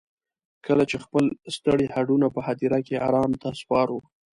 [0.65, 1.25] کله چې خپل
[1.55, 3.99] ستړي هډونه په هديره کې ارام ته سپارو.